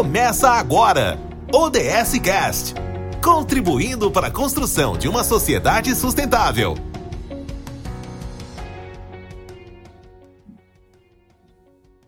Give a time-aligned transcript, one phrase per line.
[0.00, 1.18] Começa agora.
[1.52, 2.74] ODS Cast.
[3.22, 6.74] Contribuindo para a construção de uma sociedade sustentável.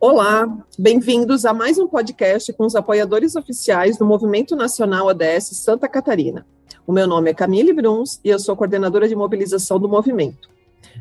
[0.00, 5.86] Olá, bem-vindos a mais um podcast com os apoiadores oficiais do Movimento Nacional ODS Santa
[5.86, 6.46] Catarina.
[6.86, 10.48] O meu nome é Camille Bruns e eu sou coordenadora de mobilização do movimento.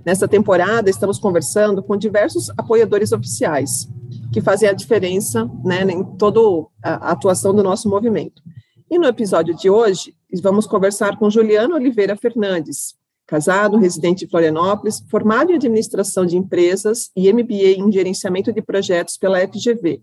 [0.05, 3.87] Nesta temporada, estamos conversando com diversos apoiadores oficiais,
[4.33, 6.39] que fazem a diferença né, em toda
[6.83, 8.41] a atuação do nosso movimento.
[8.89, 12.95] E no episódio de hoje, vamos conversar com Juliano Oliveira Fernandes,
[13.27, 19.17] casado, residente de Florianópolis, formado em administração de empresas e MBA em gerenciamento de projetos
[19.17, 20.01] pela FGV.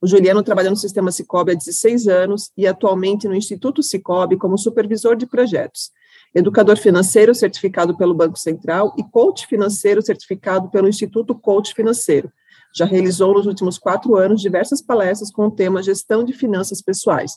[0.00, 4.56] O Juliano trabalha no sistema Cicobi há 16 anos e atualmente no Instituto Cicobi como
[4.56, 5.90] supervisor de projetos
[6.34, 12.30] educador financeiro certificado pelo Banco Central e coach financeiro certificado pelo Instituto Coach Financeiro.
[12.74, 17.32] Já realizou nos últimos quatro anos diversas palestras com o tema Gestão de Finanças Pessoais.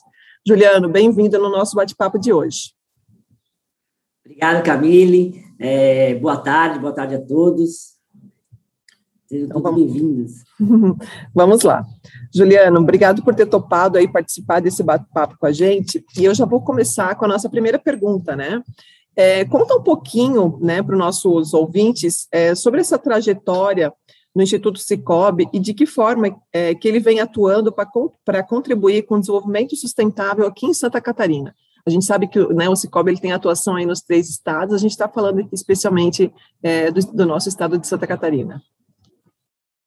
[0.46, 2.72] Juliano, bem-vindo no nosso bate-papo de hoje.
[4.24, 5.42] Obrigado, Camille.
[5.58, 7.93] É, boa tarde, boa tarde a todos.
[9.26, 10.44] Sejam então, todos bem-vindos.
[11.34, 11.84] vamos lá.
[12.34, 16.04] Juliano, obrigado por ter topado aí participar desse bate-papo com a gente.
[16.18, 18.62] E eu já vou começar com a nossa primeira pergunta, né?
[19.16, 23.92] É, conta um pouquinho, né, para os nossos ouvintes é, sobre essa trajetória
[24.34, 27.72] no Instituto Cicobi e de que forma é, que ele vem atuando
[28.24, 31.54] para contribuir com o desenvolvimento sustentável aqui em Santa Catarina.
[31.86, 34.78] A gente sabe que né, o Cicobi ele tem atuação aí nos três estados, a
[34.78, 38.60] gente está falando especialmente é, do, do nosso estado de Santa Catarina.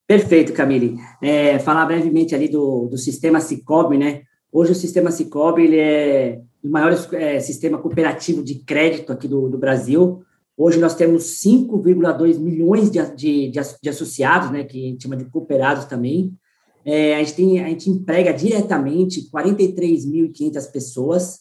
[0.08, 0.98] Perfeito, Camille.
[1.22, 4.22] É, falar brevemente ali do, do sistema Cicobi, né?
[4.52, 9.50] Hoje o sistema Cicobi ele é o maior é, sistema cooperativo de crédito aqui do,
[9.50, 10.24] do Brasil.
[10.56, 15.26] Hoje nós temos 5,2 milhões de, de, de, associados, né, que a gente chama de
[15.26, 16.34] cooperados também.
[16.86, 21.40] É, a, gente tem, a gente emprega diretamente 43.500 pessoas.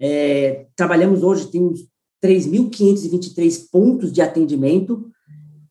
[0.00, 1.88] É, trabalhamos hoje, temos
[2.22, 5.08] 3.523 pontos de atendimento,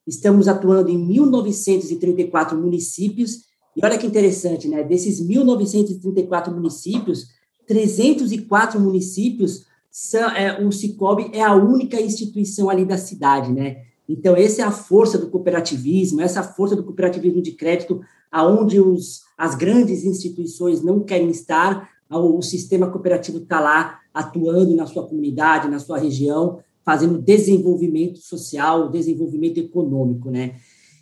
[0.10, 3.44] Estamos atuando em 1.934 municípios.
[3.78, 4.84] E olha que interessante, né?
[4.84, 7.28] Desses 1.934 municípios,
[7.68, 13.84] 304 municípios, são, é, o Cicobi é a única instituição ali da cidade, né?
[14.08, 19.22] Então, essa é a força do cooperativismo, essa força do cooperativismo de crédito, aonde os,
[19.38, 25.08] as grandes instituições não querem estar, o, o sistema cooperativo está lá atuando na sua
[25.08, 26.60] comunidade, na sua região,
[26.90, 30.56] fazendo desenvolvimento social, desenvolvimento econômico, né?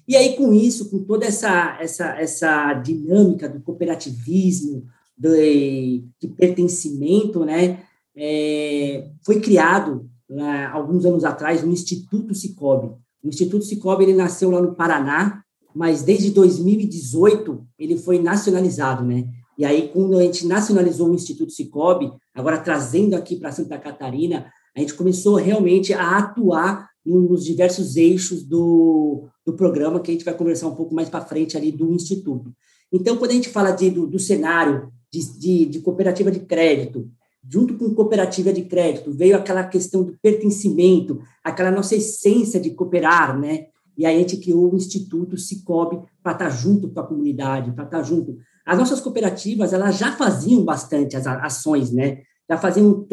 [0.06, 4.84] E aí, com isso, com toda essa, essa, essa dinâmica do cooperativismo,
[5.18, 7.80] de, de pertencimento, né,
[8.18, 12.90] é, foi criado, né, alguns anos atrás, o Instituto Cicobi.
[13.24, 15.42] O Instituto Cicobi, ele nasceu lá no Paraná,
[15.74, 19.26] mas desde 2018 ele foi nacionalizado, né?
[19.58, 24.52] E aí, quando a gente nacionalizou o Instituto Cicobi, agora trazendo aqui para Santa Catarina,
[24.78, 30.24] a gente começou realmente a atuar nos diversos eixos do, do programa, que a gente
[30.24, 32.54] vai conversar um pouco mais para frente ali do Instituto.
[32.94, 37.10] Então, quando a gente fala de, do, do cenário de, de, de, cooperativa de crédito,
[37.50, 43.40] junto com cooperativa de crédito, veio aquela questão do pertencimento, aquela nossa essência de cooperar,
[43.40, 43.66] né?
[43.98, 47.72] E aí a gente criou o Instituto Cicobi para estar tá junto com a comunidade,
[47.72, 48.38] para estar tá junto.
[48.64, 52.22] As nossas cooperativas, elas já faziam bastante as ações, né?
[52.50, 53.06] Já faziam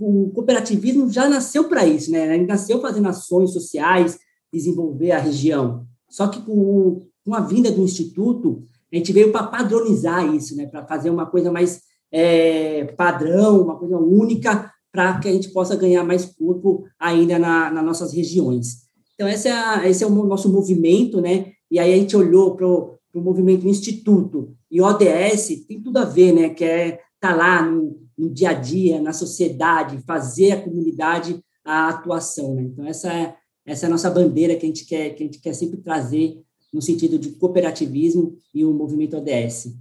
[0.00, 2.34] o cooperativismo já nasceu para isso, né?
[2.34, 4.18] Ele nasceu fazendo ações sociais,
[4.52, 5.84] desenvolver a região.
[6.08, 10.66] Só que com, com a vinda do instituto, a gente veio para padronizar isso, né?
[10.66, 11.82] Para fazer uma coisa mais
[12.12, 17.70] é, padrão, uma coisa única, para que a gente possa ganhar mais corpo ainda na,
[17.70, 18.88] nas nossas regiões.
[19.14, 21.52] Então, esse é, esse é o nosso movimento, né?
[21.70, 26.32] E aí a gente olhou para o movimento Instituto e ODS, tem tudo a ver,
[26.32, 26.50] né?
[26.50, 31.88] Que é tá lá no, no dia a dia, na sociedade, fazer a comunidade a
[31.88, 32.54] atuação.
[32.54, 32.62] Né?
[32.62, 35.40] Então, essa é, essa é a nossa bandeira que a gente quer, que a gente
[35.40, 36.38] quer sempre trazer
[36.72, 39.74] no sentido de cooperativismo e o movimento ODS.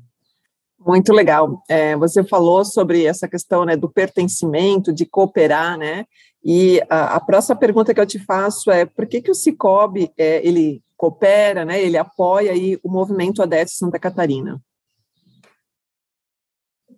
[0.80, 1.62] Muito legal.
[1.68, 6.06] É, você falou sobre essa questão né, do pertencimento, de cooperar, né?
[6.44, 10.10] E a, a, próxima pergunta que eu te faço é por que, que o Cicobi
[10.18, 11.84] é, ele coopera, né?
[11.84, 14.62] Ele apoia aí o movimento ODS Santa Catarina?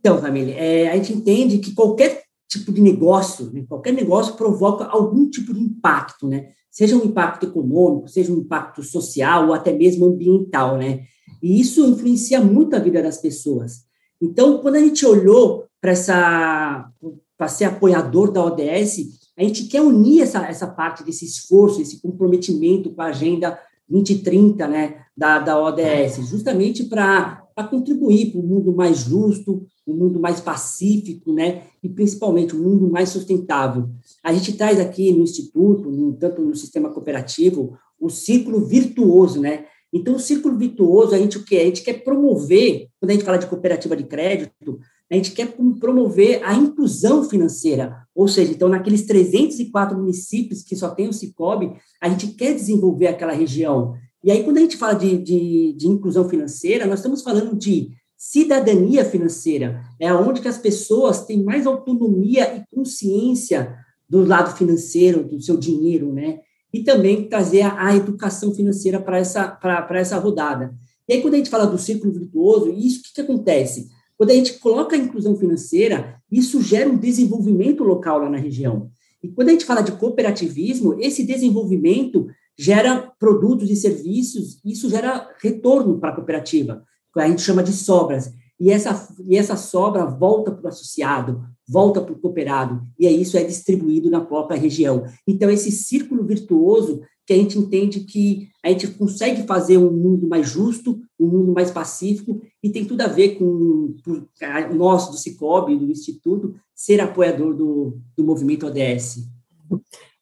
[0.01, 4.85] Então, família, é, a gente entende que qualquer tipo de negócio, né, qualquer negócio provoca
[4.85, 6.49] algum tipo de impacto, né?
[6.71, 11.03] Seja um impacto econômico, seja um impacto social ou até mesmo ambiental, né?
[11.41, 13.83] E isso influencia muito a vida das pessoas.
[14.19, 16.89] Então, quando a gente olhou para essa
[17.37, 21.99] para ser apoiador da ODS, a gente quer unir essa, essa parte desse esforço, esse
[21.99, 23.57] comprometimento com a agenda
[23.89, 30.19] 2030, né, da, da ODS, justamente para contribuir para um mundo mais justo, um mundo
[30.19, 31.63] mais pacífico, né?
[31.83, 33.89] E principalmente um mundo mais sustentável.
[34.23, 39.65] A gente traz aqui no Instituto, no, tanto no sistema cooperativo, o ciclo virtuoso, né?
[39.93, 43.25] Então, o ciclo virtuoso, a gente o que A gente quer promover, quando a gente
[43.25, 44.79] fala de cooperativa de crédito,
[45.11, 50.89] a gente quer promover a inclusão financeira, ou seja, então, naqueles 304 municípios que só
[50.89, 53.93] tem o Cicobi, a gente quer desenvolver aquela região.
[54.23, 57.89] E aí, quando a gente fala de, de, de inclusão financeira, nós estamos falando de
[58.23, 63.75] cidadania financeira, é onde que as pessoas têm mais autonomia e consciência
[64.07, 66.37] do lado financeiro, do seu dinheiro, né?
[66.71, 69.59] E também trazer a, educação financeira para essa,
[69.95, 70.71] essa rodada.
[71.09, 73.89] E aí, quando a gente fala do círculo virtuoso, isso o que, que acontece?
[74.15, 78.91] Quando a gente coloca a inclusão financeira, isso gera um desenvolvimento local lá na região.
[79.23, 85.27] E quando a gente fala de cooperativismo, esse desenvolvimento gera produtos e serviços, isso gera
[85.41, 86.85] retorno para a cooperativa,
[87.19, 88.31] a gente chama de sobras.
[88.59, 93.11] E essa, e essa sobra volta para o associado, volta para o cooperado, e é
[93.11, 95.03] isso é distribuído na própria região.
[95.27, 100.27] Então, esse círculo virtuoso que a gente entende que a gente consegue fazer um mundo
[100.27, 105.17] mais justo, um mundo mais pacífico, e tem tudo a ver com o nosso do
[105.17, 109.27] Cicobi, do Instituto, ser apoiador do, do movimento ODS.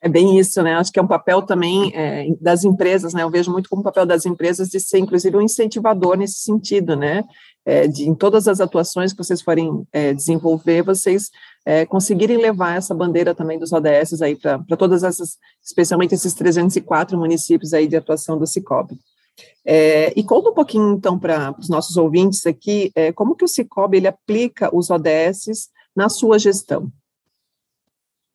[0.02, 0.76] É bem isso, né?
[0.76, 3.24] Acho que é um papel também é, das empresas, né?
[3.24, 7.24] Eu vejo muito como papel das empresas de ser, inclusive, um incentivador nesse sentido, né?
[7.66, 11.30] É, de em todas as atuações que vocês forem é, desenvolver, vocês
[11.66, 17.18] é, conseguirem levar essa bandeira também dos ODS aí para todas essas, especialmente esses 304
[17.18, 18.98] municípios aí de atuação do Cicobi.
[19.66, 23.48] É, e conta um pouquinho, então, para os nossos ouvintes aqui, é, como que o
[23.48, 26.92] Cicobi, ele aplica os ODS na sua gestão?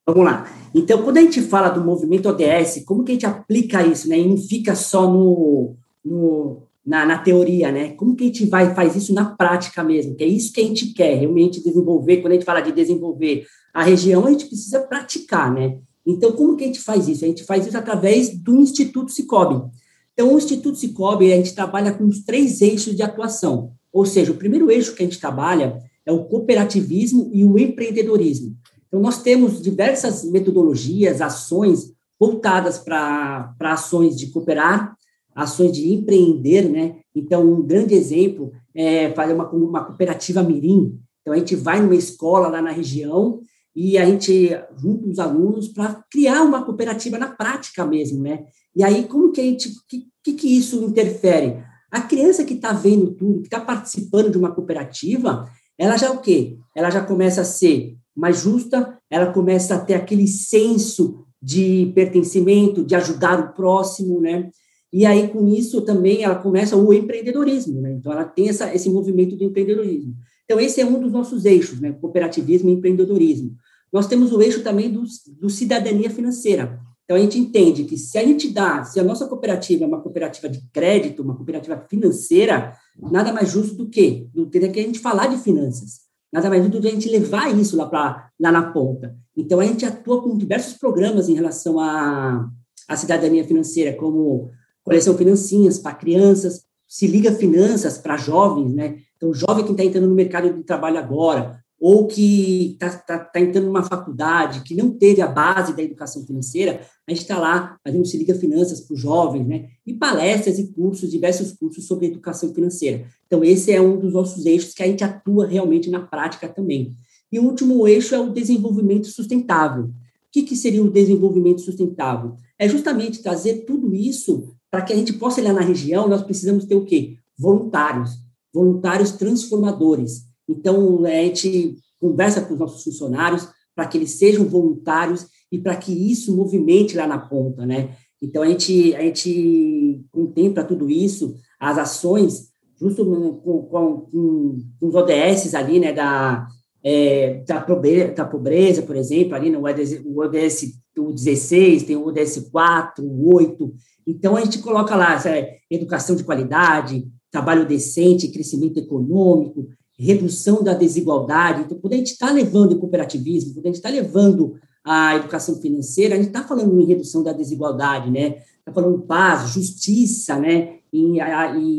[0.07, 0.47] Vamos lá.
[0.75, 4.19] Então, quando a gente fala do movimento ODS, como que a gente aplica isso, né?
[4.19, 7.93] E não fica só no, no na, na, teoria, né?
[7.93, 10.15] Como que a gente vai faz isso na prática mesmo?
[10.15, 12.19] Que é isso que a gente quer realmente desenvolver.
[12.19, 15.79] Quando a gente fala de desenvolver a região, a gente precisa praticar, né?
[16.07, 17.25] Então, como que a gente faz isso?
[17.25, 19.65] A gente faz isso através do Instituto Cicobi.
[20.13, 23.73] Então, o Instituto Cicobi, a gente trabalha com os três eixos de atuação.
[23.91, 28.55] Ou seja, o primeiro eixo que a gente trabalha é o cooperativismo e o empreendedorismo.
[28.95, 34.95] Então, nós temos diversas metodologias, ações voltadas para ações de cooperar,
[35.35, 37.01] ações de empreender, né?
[37.13, 40.97] Então, um grande exemplo é fazer uma, uma cooperativa mirim.
[41.21, 43.41] Então, a gente vai numa escola lá na região
[43.75, 48.45] e a gente junta os alunos para criar uma cooperativa na prática mesmo, né?
[48.77, 51.65] E aí, como que a gente, que, que, que isso interfere?
[51.91, 56.21] A criança que está vendo tudo, que está participando de uma cooperativa, ela já o
[56.21, 56.57] quê?
[56.77, 62.85] Ela já começa a ser mais justa, ela começa a ter aquele senso de pertencimento,
[62.85, 64.51] de ajudar o próximo, né?
[64.93, 67.93] E aí, com isso, também ela começa o empreendedorismo, né?
[67.93, 70.15] Então, ela tem essa, esse movimento do empreendedorismo.
[70.45, 71.93] Então, esse é um dos nossos eixos, né?
[71.93, 73.57] Cooperativismo e empreendedorismo.
[73.93, 75.03] Nós temos o eixo também do,
[75.41, 76.81] do cidadania financeira.
[77.05, 78.23] Então, a gente entende que se a
[78.53, 83.51] dá, se a nossa cooperativa é uma cooperativa de crédito, uma cooperativa financeira, nada mais
[83.51, 86.04] justo do que, do que a gente falar de finanças.
[86.35, 89.17] Nada mais do que a gente levar isso lá, pra, lá na ponta.
[89.37, 92.51] Então, a gente atua com diversos programas em relação à,
[92.89, 94.51] à cidadania financeira, como
[94.83, 98.97] coleção financinhas para crianças, se liga finanças para jovens, né?
[99.17, 103.41] Então, jovem que está entrando no mercado de trabalho agora, ou que está tá, tá
[103.41, 107.77] entrando numa faculdade, que não teve a base da educação financeira, a gente está lá
[107.85, 109.69] fazendo Se Liga Finanças para os jovens, né?
[109.87, 113.07] E palestras e cursos, diversos cursos sobre educação financeira.
[113.27, 116.97] Então, esse é um dos nossos eixos que a gente atua realmente na prática também.
[117.31, 119.85] E o último eixo é o desenvolvimento sustentável.
[119.85, 119.93] O
[120.33, 122.37] que, que seria o desenvolvimento sustentável?
[122.59, 126.65] É justamente trazer tudo isso para que a gente possa olhar na região, nós precisamos
[126.65, 127.17] ter o quê?
[127.39, 128.19] Voluntários,
[128.53, 130.25] voluntários transformadores.
[130.49, 135.77] Então, a gente conversa com os nossos funcionários para que eles sejam voluntários e para
[135.77, 137.97] que isso movimente lá na ponta, né?
[138.23, 142.49] Então, a gente, a gente contempla tudo isso, as ações,
[142.79, 146.47] justo com, com, com os ODS ali, né, da,
[146.83, 151.97] é, da, pobreza, da pobreza, por exemplo, ali no ODS, o ODS o 16, tem
[151.97, 153.75] o ODS 4, o 8,
[154.07, 160.75] então, a gente coloca lá é, educação de qualidade, trabalho decente, crescimento econômico, redução da
[160.75, 161.63] desigualdade.
[161.63, 165.61] Então, quando a gente está levando o cooperativismo, quando a gente está levando a educação
[165.61, 168.43] financeira, a gente está falando em redução da desigualdade, né?
[168.59, 170.79] Está falando paz, justiça, né?
[170.93, 171.19] Em,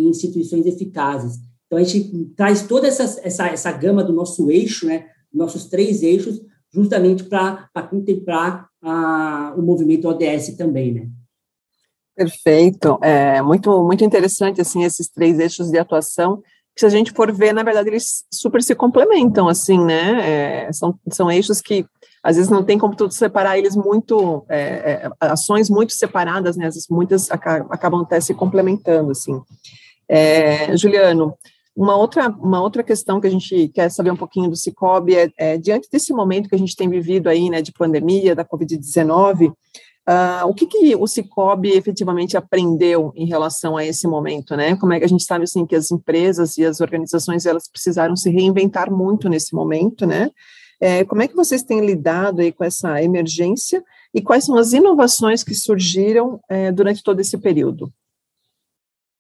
[0.08, 1.40] instituições eficazes.
[1.68, 5.08] Então, a gente traz toda essa, essa, essa gama do nosso eixo, né?
[5.34, 6.42] Nossos três eixos,
[6.72, 11.10] justamente para contemplar a, o movimento ODS também, né?
[12.16, 16.42] Perfeito, é muito, muito interessante, assim, esses três eixos de atuação,
[16.78, 20.66] se a gente for ver, na verdade, eles super se complementam, assim, né?
[20.68, 21.86] É, são, são eixos que
[22.22, 26.68] às vezes não tem como tudo separar eles muito, é, é, ações muito separadas, né?
[26.68, 29.40] Às vezes muitas acabam até se complementando, assim.
[30.10, 31.34] É, Juliano,
[31.76, 35.30] uma outra, uma outra questão que a gente quer saber um pouquinho do Cicobi é,
[35.38, 39.54] é diante desse momento que a gente tem vivido aí, né, de pandemia, da Covid-19,
[40.08, 44.76] Uh, o que, que o Cicobi efetivamente aprendeu em relação a esse momento, né?
[44.76, 48.16] Como é que a gente sabe assim que as empresas e as organizações elas precisaram
[48.16, 50.30] se reinventar muito nesse momento, né?
[50.80, 53.84] É, como é que vocês têm lidado aí com essa emergência
[54.14, 57.92] e quais são as inovações que surgiram é, durante todo esse período?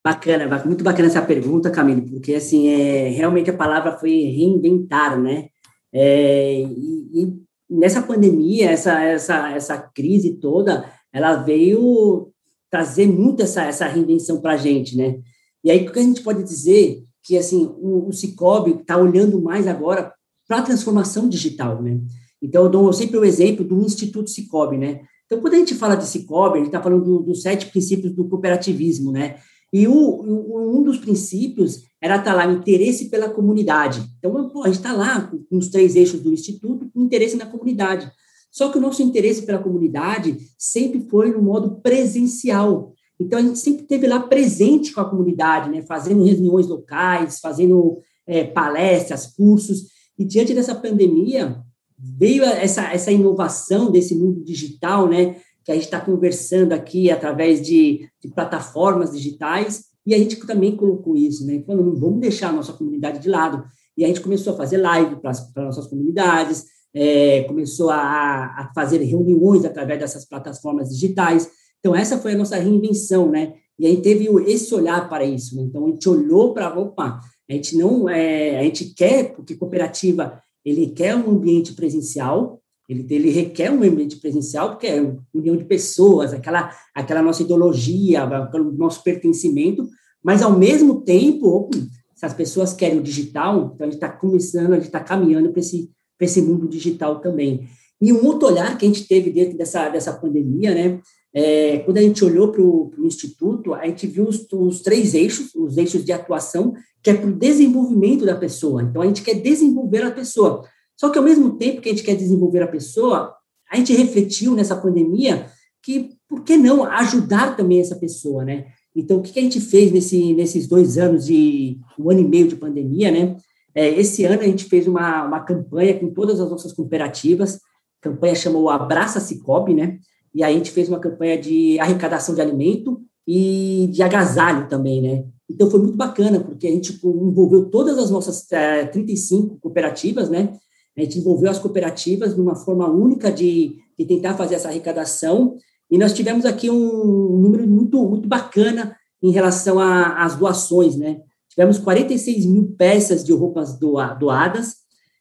[0.06, 5.48] Bacana, muito bacana essa pergunta, Camille, porque assim é realmente a palavra foi reinventar, né?
[5.92, 12.32] É, e, e nessa pandemia, essa, essa, essa crise toda, ela veio
[12.70, 15.20] trazer muito essa, essa reinvenção para a gente, né?
[15.64, 19.42] E aí, o que a gente pode dizer que, assim, o, o Cicobi está olhando
[19.42, 20.14] mais agora
[20.48, 22.00] para a transformação digital, né?
[22.42, 25.02] Então, eu dou sempre o exemplo do Instituto Cicobi, né?
[25.26, 28.14] Então, quando a gente fala de Cicobi, a gente está falando dos do sete princípios
[28.14, 29.38] do cooperativismo, né?
[29.76, 34.02] E o, um dos princípios era estar tá lá, o interesse pela comunidade.
[34.18, 37.46] Então, pô, a gente está lá com os três eixos do Instituto, com interesse na
[37.46, 38.10] comunidade.
[38.50, 42.94] Só que o nosso interesse pela comunidade sempre foi no modo presencial.
[43.20, 45.82] Então, a gente sempre esteve lá presente com a comunidade, né?
[45.82, 49.88] fazendo reuniões locais, fazendo é, palestras, cursos.
[50.18, 51.62] E diante dessa pandemia,
[52.00, 55.36] veio essa, essa inovação desse mundo digital, né?
[55.66, 60.76] Que a gente está conversando aqui através de, de, plataformas digitais, e a gente também
[60.76, 61.64] colocou isso, né?
[61.66, 63.66] Falando, não vamos deixar a nossa comunidade de lado.
[63.98, 68.72] E a gente começou a fazer live para as nossas comunidades, é, começou a, a,
[68.76, 71.50] fazer reuniões através dessas plataformas digitais.
[71.80, 73.56] Então, essa foi a nossa reinvenção, né?
[73.80, 75.64] E a gente teve esse olhar para isso, né?
[75.64, 77.20] Então, a gente olhou para, opa,
[77.50, 83.06] a gente não, é, a gente quer, porque cooperativa, ele quer um ambiente presencial, ele,
[83.10, 88.64] ele requer um ambiente presencial, porque é união de pessoas, aquela, aquela nossa ideologia, aquele
[88.72, 89.88] nosso pertencimento,
[90.26, 91.70] mas, ao mesmo tempo,
[92.16, 95.52] se as pessoas querem o digital, então a gente está começando, a gente está caminhando
[95.52, 97.68] para esse, esse mundo digital também.
[98.02, 101.00] E um outro olhar que a gente teve dentro dessa, dessa pandemia, né,
[101.32, 105.54] é, quando a gente olhou para o Instituto, a gente viu os, os, três eixos,
[105.54, 106.74] os eixos de atuação,
[107.04, 108.82] que é para o desenvolvimento da pessoa.
[108.82, 110.64] Então, a gente quer desenvolver a pessoa.
[110.98, 113.36] Só que, ao mesmo tempo que a gente quer desenvolver a pessoa,
[113.72, 115.48] a gente refletiu nessa pandemia
[115.84, 118.66] que, por que não ajudar também essa pessoa, né?
[118.96, 122.48] Então, o que a gente fez nesse, nesses dois anos de, um ano e meio
[122.48, 123.36] de pandemia, né?
[123.74, 128.10] É, esse ano a gente fez uma, uma campanha com todas as nossas cooperativas, a
[128.10, 130.00] campanha chamou Abraça Cicobi, né?
[130.34, 135.02] E aí a gente fez uma campanha de arrecadação de alimento e de agasalho também,
[135.02, 135.26] né?
[135.50, 140.54] Então, foi muito bacana, porque a gente envolveu todas as nossas é, 35 cooperativas, né?
[140.98, 145.58] A gente envolveu as cooperativas de uma forma única de, de tentar fazer essa arrecadação,
[145.90, 151.22] e nós tivemos aqui um número muito, muito bacana em relação às doações, né?
[151.50, 154.76] Tivemos 46 mil peças de roupas doadas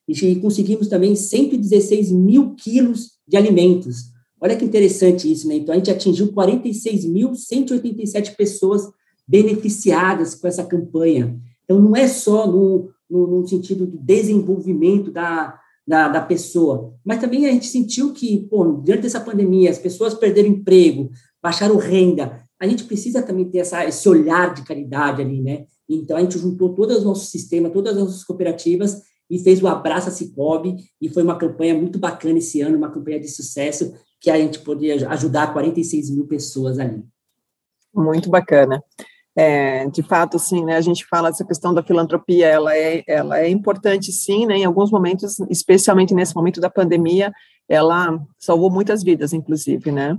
[0.09, 4.13] e conseguimos também 116 mil quilos de alimentos.
[4.41, 5.57] Olha que interessante isso, né?
[5.57, 8.91] Então, a gente atingiu 46.187 pessoas
[9.27, 11.39] beneficiadas com essa campanha.
[11.65, 16.95] Então, não é só no, no, no sentido do desenvolvimento da, da, da pessoa.
[17.05, 21.11] Mas também a gente sentiu que, pô, diante dessa pandemia, as pessoas perderam emprego,
[21.43, 22.43] baixaram renda.
[22.61, 25.67] A gente precisa também ter essa, esse olhar de caridade ali, né?
[25.89, 29.67] Então, a gente juntou todo o nosso sistema, todas as nossas cooperativas e fez o
[29.67, 34.31] Abraça Cicobi, e foi uma campanha muito bacana esse ano, uma campanha de sucesso, que
[34.31, 37.03] a gente poderia ajudar 46 mil pessoas ali.
[37.95, 38.83] Muito bacana.
[39.37, 43.41] É, de fato, sim, né, a gente fala essa questão da filantropia, ela é, ela
[43.41, 47.33] é importante, sim, né, em alguns momentos, especialmente nesse momento da pandemia,
[47.69, 50.17] ela salvou muitas vidas, inclusive, né.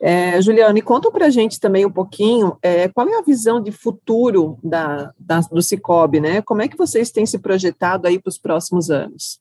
[0.00, 3.72] É, Juliane, conta para a gente também um pouquinho é, qual é a visão de
[3.72, 6.42] futuro da, da, do Cicobi, né?
[6.42, 9.40] Como é que vocês têm se projetado aí para os próximos anos?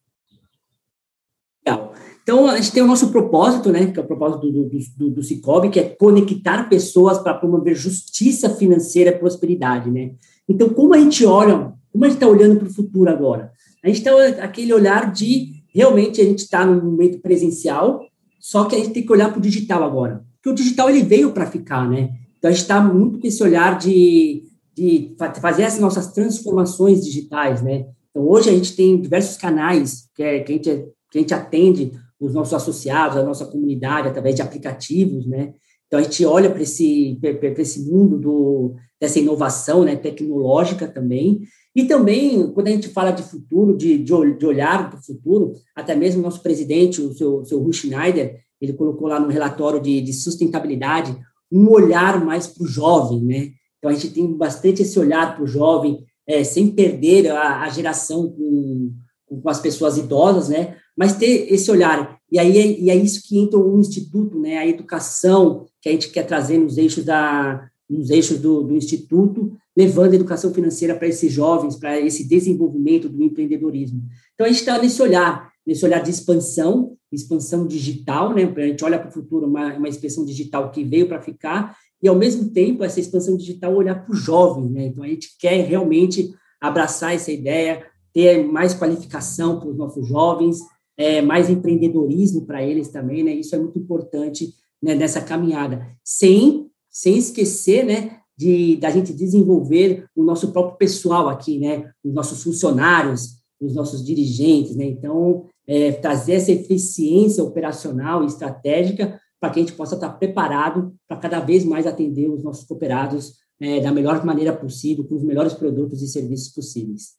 [1.65, 1.93] Legal.
[2.23, 5.09] Então, a gente tem o nosso propósito, né, que é o propósito do, do, do,
[5.11, 10.13] do Cicobi, que é conectar pessoas para promover justiça financeira e prosperidade, né?
[10.47, 13.51] Então, como a gente olha, como a gente está olhando para o futuro agora?
[13.83, 14.11] A gente está
[14.43, 18.01] aquele olhar de, realmente, a gente está no momento presencial,
[18.39, 20.23] só que a gente tem que olhar para o digital agora.
[20.35, 22.11] Porque o digital, ele veio para ficar, né?
[22.37, 27.61] Então, a gente está muito com esse olhar de, de fazer essas nossas transformações digitais,
[27.61, 27.85] né?
[28.09, 31.33] Então, hoje a gente tem diversos canais que, é, que, a, gente, que a gente
[31.33, 31.91] atende
[32.25, 35.53] os nossos associados, a nossa comunidade, através de aplicativos, né?
[35.87, 37.19] Então, a gente olha para esse,
[37.59, 41.41] esse mundo do, dessa inovação né, tecnológica também,
[41.75, 45.95] E também, quando a gente fala de futuro, de, de, olhar para o futuro, até
[45.95, 50.01] mesmo o nosso presidente, o seu, seu Ruth Schneider, ele colocou lá no relatório de,
[50.01, 51.15] de sustentabilidade
[51.51, 53.51] um olhar mais para o jovem, né?
[53.77, 57.69] Então, a gente tem bastante esse olhar para o jovem, é, sem perder a, a
[57.69, 58.93] geração com,
[59.27, 60.77] com as pessoas idosas, né?
[60.97, 62.12] Mas ter esse olhar.
[62.33, 64.57] E aí é, e é isso que entra o instituto, né?
[64.57, 69.55] A educação que a gente quer trazer nos eixos da nos eixos do, do instituto,
[69.77, 74.01] levando a educação financeira para esses jovens, para esse desenvolvimento do empreendedorismo.
[74.33, 78.51] Então a gente está nesse olhar, nesse olhar de expansão, expansão digital, né?
[78.57, 82.07] A gente olha para o futuro uma, uma expansão digital que veio para ficar e
[82.07, 84.87] ao mesmo tempo essa expansão digital olhar para o jovem, né?
[84.87, 90.57] Então a gente quer realmente abraçar essa ideia, ter mais qualificação para os nossos jovens,
[90.97, 93.33] é, mais empreendedorismo para eles também, né?
[93.33, 100.05] Isso é muito importante né, nessa caminhada, sem sem esquecer, né, de da gente desenvolver
[100.15, 104.85] o nosso próprio pessoal aqui, né, os nossos funcionários, os nossos dirigentes, né?
[104.85, 110.93] Então, é, trazer essa eficiência operacional e estratégica para que a gente possa estar preparado
[111.07, 115.23] para cada vez mais atender os nossos cooperados é, da melhor maneira possível, com os
[115.23, 117.13] melhores produtos e serviços possíveis.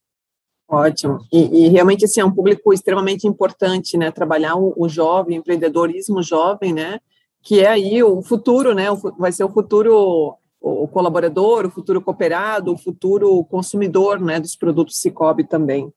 [0.69, 1.19] Ótimo.
[1.33, 4.11] E, e, realmente, assim, é um público extremamente importante, né?
[4.11, 6.99] Trabalhar o, o jovem, empreendedorismo jovem, né?
[7.43, 8.91] Que é aí o futuro, né?
[8.91, 14.41] O, vai ser o futuro o colaborador, o futuro cooperado, o futuro consumidor, né?
[14.41, 15.93] Dos produtos Cicobi também.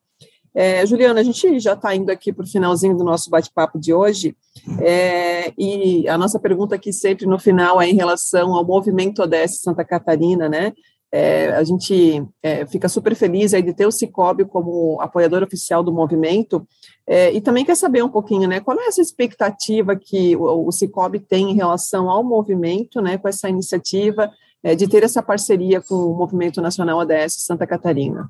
[0.53, 3.93] É, Juliana, a gente já está indo aqui para o finalzinho do nosso bate-papo de
[3.93, 4.35] hoje,
[4.81, 9.61] é, e a nossa pergunta aqui sempre no final é em relação ao movimento ODS
[9.61, 10.73] Santa Catarina, né?
[11.11, 15.81] É, a gente é, fica super feliz aí de ter o Cicobi como apoiador oficial
[15.81, 16.67] do movimento
[17.07, 20.71] é, e também quer saber um pouquinho, né, qual é essa expectativa que o, o
[20.71, 24.29] Cicobi tem em relação ao movimento, né, com essa iniciativa
[24.61, 28.27] é, de ter essa parceria com o Movimento Nacional ODS Santa Catarina.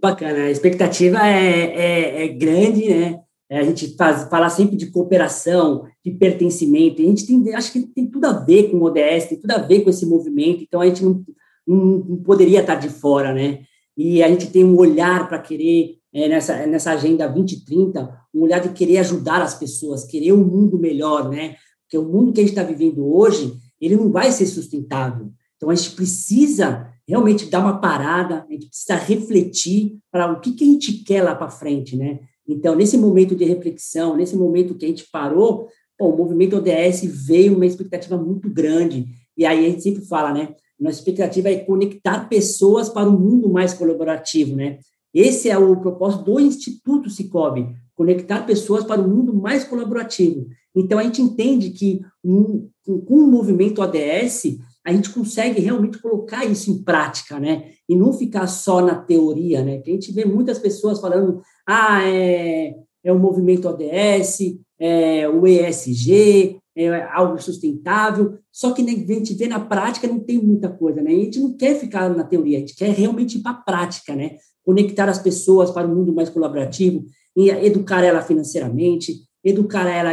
[0.00, 4.90] Bacana, a expectativa é, é, é grande, né, é, a gente faz, fala sempre de
[4.90, 9.26] cooperação, de pertencimento, a gente tem, acho que tem tudo a ver com o ODS,
[9.28, 11.24] tem tudo a ver com esse movimento, então a gente não,
[11.66, 13.60] não, não poderia estar de fora, né?
[13.96, 18.58] E a gente tem um olhar para querer, é, nessa, nessa agenda 2030, um olhar
[18.58, 21.56] de querer ajudar as pessoas, querer um mundo melhor, né?
[21.82, 25.30] Porque o mundo que a gente está vivendo hoje, ele não vai ser sustentável.
[25.56, 30.52] Então a gente precisa realmente dar uma parada, a gente precisa refletir para o que,
[30.52, 32.20] que a gente quer lá para frente, né?
[32.48, 35.68] Então, nesse momento de reflexão, nesse momento que a gente parou,
[36.00, 39.06] o movimento ODS veio uma expectativa muito grande.
[39.36, 40.54] E aí a gente sempre fala, né?
[40.78, 44.78] Nossa expectativa é conectar pessoas para um mundo mais colaborativo, né?
[45.12, 50.46] Esse é o propósito do Instituto Cicobi, conectar pessoas para um mundo mais colaborativo.
[50.74, 56.44] Então, a gente entende que um, com o movimento ODS, a gente consegue realmente colocar
[56.44, 57.70] isso em prática, né?
[57.88, 59.78] E não ficar só na teoria, né?
[59.78, 62.72] Que a gente vê muitas pessoas falando, ah, é,
[63.02, 69.34] é o movimento ODS, é o ESG, é algo sustentável, só que né, a gente
[69.34, 71.10] vê na prática não tem muita coisa, né?
[71.10, 74.14] A gente não quer ficar na teoria, a gente quer realmente ir para a prática,
[74.14, 74.36] né?
[74.64, 77.04] Conectar as pessoas para um mundo mais colaborativo,
[77.36, 80.12] educar ela financeiramente, educar ela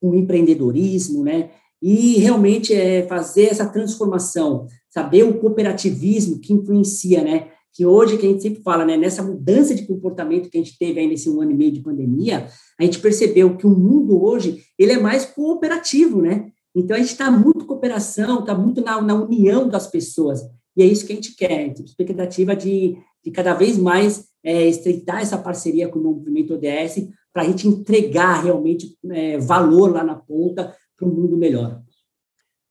[0.00, 1.50] com empreendedorismo, né?
[1.82, 7.48] E realmente é fazer essa transformação, saber o cooperativismo que influencia, né?
[7.72, 8.96] Que hoje, que a gente sempre fala, né?
[8.96, 11.80] Nessa mudança de comportamento que a gente teve aí nesse um ano e meio de
[11.80, 12.46] pandemia,
[12.80, 16.50] a gente percebeu que o mundo hoje, ele é mais cooperativo, né?
[16.74, 20.40] Então, a gente está muito cooperação, está muito na, na, união das pessoas.
[20.76, 24.26] E é isso que a gente quer, a gente expectativa de, de cada vez mais
[24.44, 29.92] é, estreitar essa parceria com o movimento ODS para a gente entregar realmente é, valor
[29.92, 31.82] lá na ponta para um mundo melhor.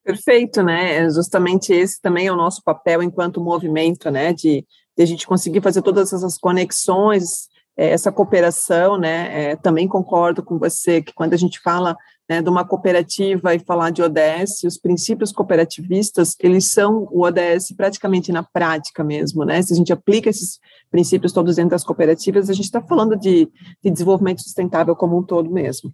[0.03, 0.97] Perfeito, né?
[0.97, 4.33] É justamente esse também é o nosso papel enquanto movimento, né?
[4.33, 9.51] De, de a gente conseguir fazer todas essas conexões, é, essa cooperação, né?
[9.51, 11.95] É, também concordo com você que quando a gente fala
[12.29, 17.73] né, de uma cooperativa e falar de ODS, os princípios cooperativistas, eles são o ODS
[17.75, 19.61] praticamente na prática mesmo, né?
[19.61, 20.59] Se a gente aplica esses
[20.89, 23.49] princípios todos dentro das cooperativas, a gente está falando de,
[23.83, 25.93] de desenvolvimento sustentável como um todo mesmo.